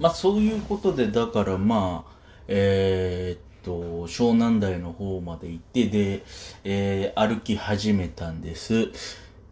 [0.00, 2.12] まあそういうことで、だからまあ、
[2.48, 6.22] えー、っと、湘南台の方まで行って、で、
[6.64, 8.88] えー、歩き始めたんです。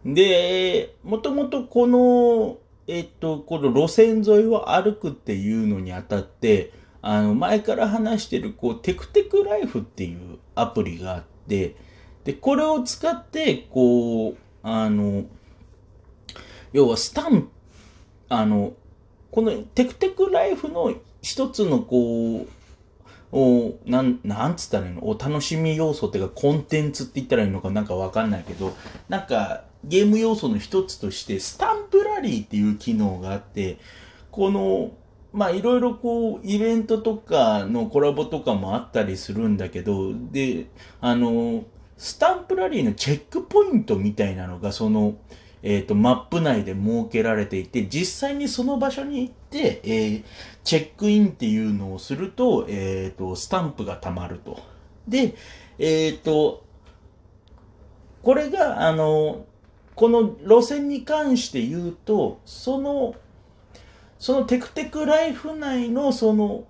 [0.03, 2.57] で、もともとこの、
[2.87, 11.75] えっと、この路線沿いを歩くっていうのにあたって、あの、前から話してる、こう、テクテクライフっていうアプリがあって、
[12.23, 15.25] で、これを使って、こう、あの、
[16.73, 17.49] 要はスタンプ、
[18.29, 18.73] あの、
[19.31, 22.47] このテクテクライフの一つのこう、
[23.31, 25.07] おなん、なんつったらいいの？
[25.07, 28.73] お楽しみ要素っていうかコンテンツって言ったらいいのかなんかわかんないけど、
[29.07, 33.77] なんかゲーム要素の一つとしてスタンプラリーっていう機能があって、
[34.31, 34.91] この、
[35.31, 40.65] まあいろいろこうイベントとかのコラボとかもあったりするんだけど、で、
[40.99, 41.65] あの、
[41.97, 45.17] スタンプラリーのチェックポイントみたいなのがその、
[45.61, 50.23] えっ、ー、と、マップ内で設けられていて、実際にその場所に行って、えー、
[50.63, 54.59] チェックインっていうのをすると、えっ、ー、と、スタンプが貯まると。
[55.07, 55.35] で、
[55.77, 56.63] えっ、と、
[58.21, 59.45] これが、あの、
[59.95, 63.15] この路線に関して言うと、その、
[64.17, 66.63] そのテクテクライフ内のその、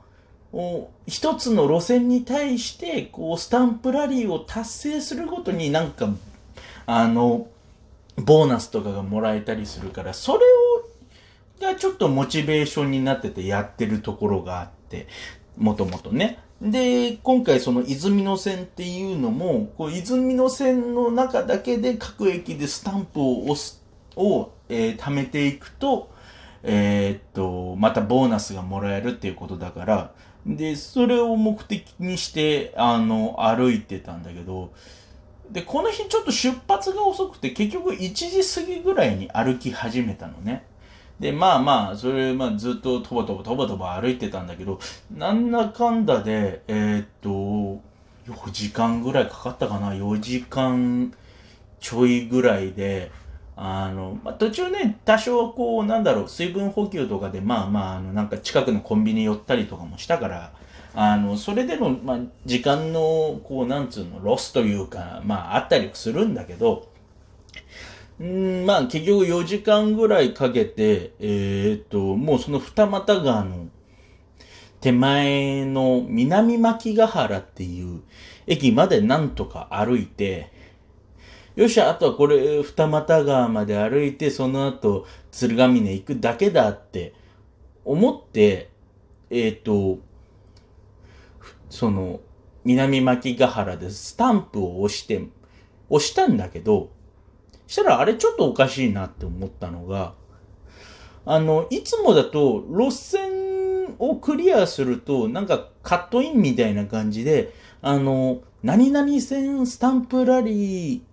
[1.06, 6.10] 一つの路線に対して、こう、スタンプラリーを達成するごとになんか、
[6.88, 7.48] あの、
[8.20, 15.08] ボーナスとかがもらえたりするから、それを、がちょっとモチベーションになっててやってるところがあって、
[15.58, 16.40] もともとね。
[16.62, 23.84] で、今回その泉の線っていうのも、こう泉の線の中だけで各駅でスタンプを押す、
[24.16, 26.12] を、えー、貯めていくと、
[26.64, 30.12] えー、っと、またボーナスがもらえるっていうことだから、
[30.46, 34.74] で、それを目的にして、あの、歩いてたんだけど、
[35.52, 40.64] で、この日ちょっと出発が遅くて、結局1時過ぎぐらいに歩き始めたのね。
[41.20, 44.80] で、まあまあ、それ、まあずっととぼとぼとぼとぼ歩いてたんだけど、
[45.16, 47.82] なんだかんだで、えー、っと、
[48.32, 51.14] 4時間ぐらいかかったかな ?4 時間
[51.80, 53.12] ちょいぐらいで、
[53.56, 60.54] あの、まあ、途中ね、多少こう、なんだろう、水分補給とかで、まあまあ、あの、なんか近くのコンビニ寄ったりとかもしたから、
[60.94, 66.90] あの、それでの、まあ、時間の、こう、なんつうの、ロスというか、まあ、あったりするんだけど、
[68.22, 73.68] んまあ、結局4時間ぐらいかけて、えー、っと、もうその二俣川の
[74.82, 78.02] 手前の南牧ヶ原っていう
[78.48, 80.52] 駅までなんとか歩いて、
[81.56, 87.14] よっしゃ、あとはこれ、二俣川まで歩いて、その後、鶴ヶ峰行くだけだって
[87.86, 88.70] 思って、
[89.30, 90.00] えっ、と、
[91.70, 92.20] その、
[92.64, 95.22] 南牧ヶ原でスタンプを押して、
[95.90, 96.90] 押したんだけど、
[97.68, 100.14] したらあれちょっとおかしいなって思ったのが、
[101.26, 111.04] あの、いつもだと路線をクリアすると、なんかカットインみたいな感じで、あの、何々線スタンプラリ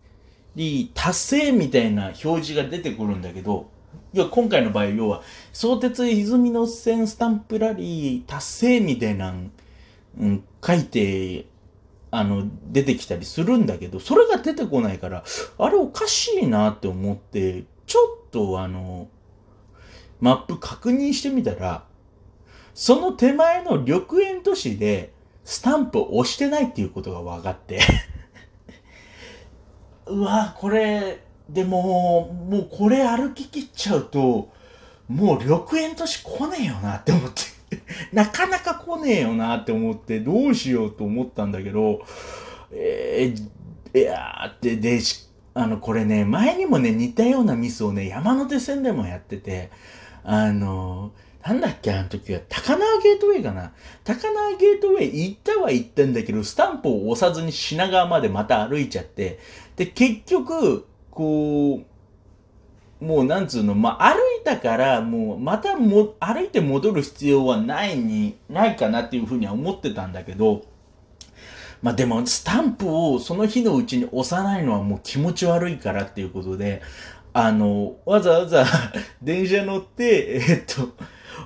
[0.57, 3.69] ー達成みたいな表示が出てくるんだけど、
[4.13, 9.35] 要は今回の場合、要は、相鉄泉の線スタンプラリー達成みたいな
[10.19, 11.47] うん、書いて、
[12.11, 15.25] あの、出てきたりするんだけど、それが出てこないから、
[15.59, 19.09] あれおかしいなって思って、ちょっとあの、
[20.21, 21.85] マップ確認してみたら、
[22.75, 25.13] その手前の緑園都市で、
[25.45, 27.81] スタンプを押してないっていうことが分かって
[30.07, 34.51] うわ、これ、でも、もうこれ歩き切っちゃうと、
[35.09, 37.56] もう緑園都市来ねえよなって思って。
[38.13, 42.05] なかなか来ねえよなって思って、どうしようと思ったんだけど、
[42.73, 45.01] えー、いやーって、で、
[45.55, 49.71] あの、これね、前にもね、似たようなミスをね、山手線でもやってて、
[50.23, 51.13] あの
[51.47, 53.73] なんだっけ、あの時は、高輪ゲートウェイかな。
[54.03, 59.39] 高輪ゲートウェイ行ったは行ったんだけど、スタンプを押さずに品川までまた歩いちゃって、
[59.77, 61.96] で、結局、こう、
[63.01, 70.65] もうなんつうの、まあ、歩いたから、もう、またも、歩いて戻る必要はないに、ないかなっていうふうには思ってたんだけど、
[71.83, 76.81] まあでも、スタンプをその日のうちに押さないのはもう気持ち悪いからっていうことで、
[77.35, 78.65] あの、わざわざ
[79.21, 80.95] 電車乗って、えっと、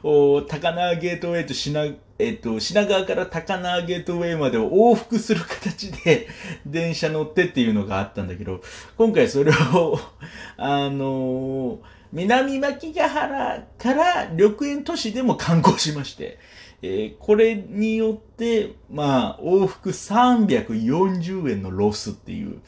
[0.02, 6.28] お高輪ゲートウェイと品、えっと、品川から高輪ゲートウェイまでを往復する形で
[6.66, 8.62] 電車乗ってっていうのがあったんだけど、
[8.96, 9.98] 今回それを
[10.56, 11.78] あのー、
[12.12, 16.38] 南牧ヶ原から緑園都市でも観光しまして、
[16.82, 22.60] えー、これによって、まあ、往復340円のロスっていう、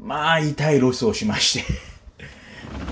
[0.00, 1.95] まあ、痛いロスをしまして。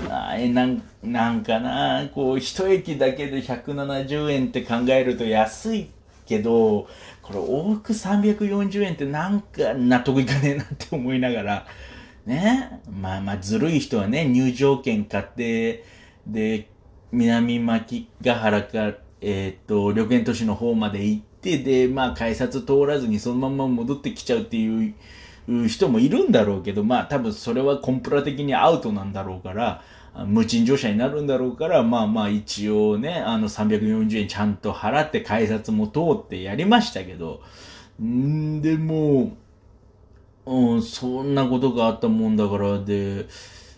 [0.09, 2.09] あえなんなんかな。
[2.13, 5.89] こう一駅だけで170円って考えると安い
[6.25, 6.87] けど
[7.21, 11.67] これ往復340円ってなんか納得いかねえなって思いながら
[12.25, 12.81] ね。
[12.89, 15.83] まあまあずるい人はね入場券買って
[16.27, 16.69] で
[17.11, 24.93] 南牧ヶ原かえっ、と緑園都市の方まで行ってでまあ改札通らずにそのまま戻ってきちゃうっていう
[25.67, 29.83] 人もいるんだろうけど、まあ多分それはコンプラ的にアウトなんだろうから、
[30.23, 37.41] 無賃乗車になるんだろうから、まあまあ一応ね、あの340円ちゃんと払って改札も通ってやりましたけど、
[38.01, 39.35] んでも、
[40.45, 43.27] うん、そんなことがあったもんだから、で、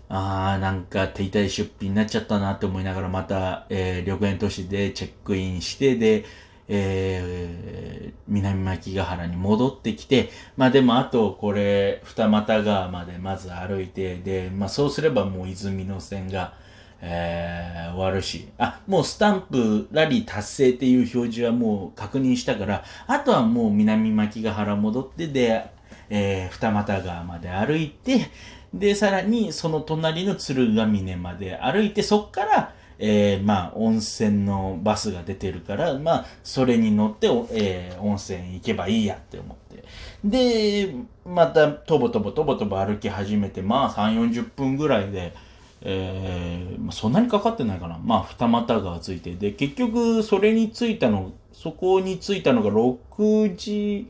[0.09, 6.25] ああ、なんか手痛い出費になっちゃったなって思いながら、また、えー、緑園都市でチェックインして、で、
[6.69, 16.53] えー、南牧ヶ原に戻ってきて、まあでもあとこれ、二俣川までまず歩いて、で、まあそうすればもう泉の線が、
[17.01, 25.69] えー、終わるし、あ、もうスタンプラリー達成っていう表示はもう確認したから、あとはもう南牧ヶ原戻って、で、
[26.09, 28.29] えー、二俣川まで歩いて、
[28.73, 39.83] で、さらにその隣の鶴ヶ峰まで歩いて、そっから、えー、まあ、温泉のバスが出てるから、まあ、それに乗って、えー、温泉行けばいいやって思って。
[40.23, 40.93] で、
[41.25, 45.33] また、とぼとぼとぼとぼ歩き始めて、まあ、3、40分ぐらいで、
[45.81, 47.99] えー、まあ、そんなにかかってないかな。
[48.03, 49.35] まあ、二股がついて。
[49.35, 54.07] で、結局、それに着いたの、そこに着いたのが6時、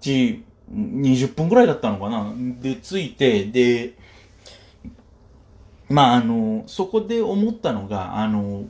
[0.00, 2.32] 時、20分ぐらいだったのかな。
[2.60, 3.94] で、着いて、で、
[5.88, 8.64] まあ、あの、そこで思ったのが、あの、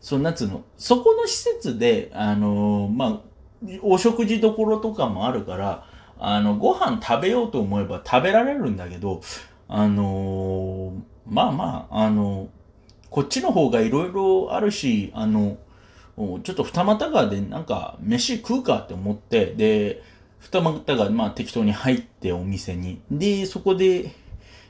[0.00, 3.20] その、なつうの、そこの施設で、あの、まあ、
[3.82, 5.84] お食事どころとかもあるから、
[6.18, 9.20] あの、ご飯食べようと思えば食べられるんだけど、
[9.68, 10.94] あの
[11.26, 12.48] まあまあ、あの、
[13.10, 15.58] こっちの方がいろいろあるし、あの、
[16.16, 20.02] ちょっと二股川でなんか飯食うかって思って、で、
[20.38, 23.00] 二股川まあ適当に入ってお店に。
[23.10, 24.12] で、そこで、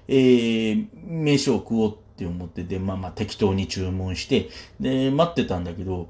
[0.08, 4.48] えー、飯を食おうって思って、で、まあまあ適当に注文して、
[4.80, 6.08] で、待ってたんだけど、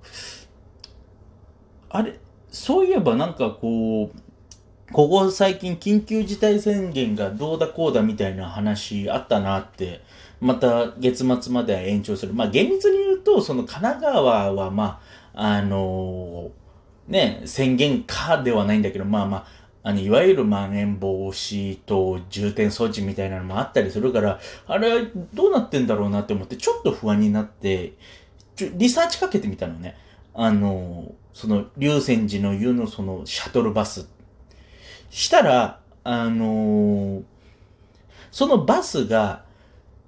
[1.90, 2.18] あれ、
[2.50, 10.00] そういえばなんかこう、ここ最近緊急事態宣言がどうだこうだみたいな話あったなって、
[10.40, 12.32] また月末までは延長する。
[12.32, 15.02] まあ厳密に言うと、その神奈川はま
[15.34, 19.46] あ、あのー、ね、宣言かではないんだけど、まあまあ、
[19.82, 27.94] あの、いわゆるまん延防止と重点措置みたいなのもあったりするから、あれ、どうなってんだろうなって思って、ちょっと不安になって、
[28.56, 29.96] ちょリサーチかけてみたのね。
[30.34, 34.08] あの、その、竜泉寺の湯のその、シャトルバス。
[35.10, 37.22] したら、あの
[38.30, 39.44] そのバスが、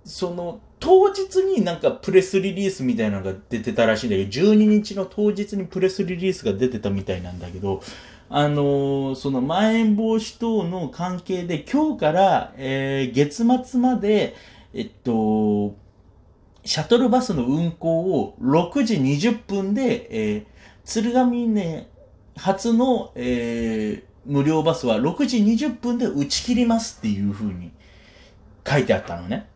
[0.04, 7.82] その、当日になんかプレスリリースみたいなのが出てたらしいんだけど、12日の当日にプレスリリースが出てたみたいなんだけど、
[8.32, 14.36] あの、そのまん延防止等の関係で今日から、えー、月末まで、
[14.72, 15.74] えっと、
[16.64, 20.44] シャトルバスの運行を6時20分で、えー、
[20.84, 21.88] 鶴ヶ峰
[22.36, 27.72] 初の、えー、無料バスは6時20分で打ち切りますっていう風に
[28.64, 29.48] 書いてあったのね。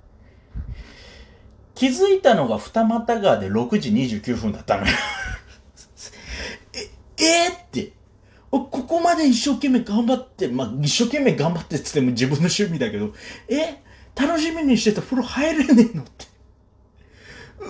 [1.76, 4.88] 気づいたのが二股川で6時29分だったのよ
[6.74, 8.03] え、えー、って。
[8.60, 13.12] ここまで一生懸命頑張って、まあ、一生懸命頑張ってって言っても自分の趣味だけど、
[13.48, 13.82] え
[14.14, 16.26] 楽しみにしてた風呂入れねえのって。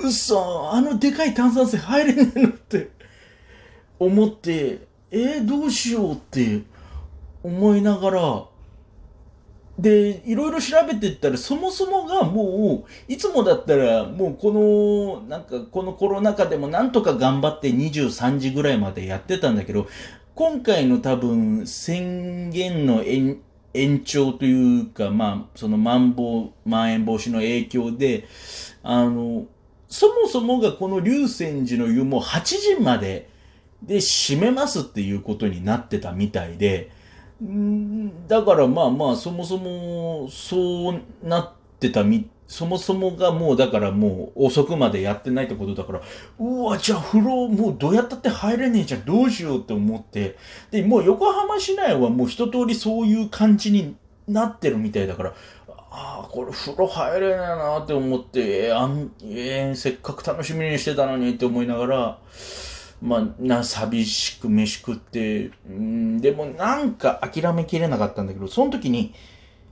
[0.04, 2.90] 嘘、あのでかい炭酸水入れねえのって。
[3.98, 6.62] 思って、えー、どうしようって。
[7.44, 8.44] 思いながら、
[9.78, 19.86] で、いろいろ調べてったら、そもそもがもう、いつもだったら、もうこの、なんかこのコロナ禍でもなんとか頑張って23時ぐらいまでやってたんだけど、
[20.34, 23.40] 今回の多分宣言の延
[24.04, 28.26] 長というか、まあ、そのまん防、まん延防止の影響で、
[28.82, 29.46] あの、
[29.88, 33.30] そもそもがこの竜泉寺の湯も8時まで
[33.84, 36.90] で閉めますっていうことになってたみたいで、
[37.40, 46.02] んだからまあまあ、そもそもそうなってたみそもそもがもうだからもう遅くまでやってないってことだから、
[46.38, 50.36] うわ、じゃあ風呂もうどうやったって入れねえじゃん、どうしようって思って、
[50.70, 53.96] で、もう横浜市内はもう一通りそういう感じに
[54.28, 55.34] なってるみたいだから、
[55.96, 62.18] ああ、これ風呂入れねえなって思って、えー、あん、えー、せっかく楽しみにしてたのにって思いながら、
[63.00, 69.14] まあ、な、寂しく飯食って、うんでもなんか諦めきれなかったんだけど、その時に、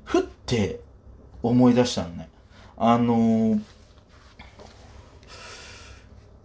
[0.05, 0.81] ふって
[1.43, 2.29] 思い出したのね。
[2.77, 3.61] あのー、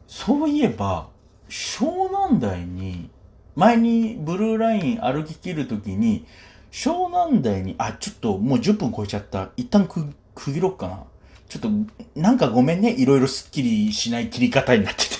[0.07, 1.07] そういえば、
[1.49, 3.09] 湘南台に、
[3.55, 6.25] 前にブルーライン歩ききるときに、
[6.71, 9.49] 湘南台に、あ、ちょっともう10分超えちゃった。
[9.57, 11.03] 一旦区切ろうかな。
[11.47, 11.69] ちょっと、
[12.19, 12.93] なんかごめんね。
[12.93, 15.16] いろいろスッキリしない切り方になってて。